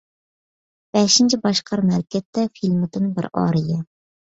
[0.97, 3.81] «بەشىنچى باشقارما ھەرىكەتتە» فىلىمىدىن بىر ئارىيە.